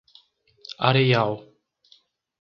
Areial 0.89 1.37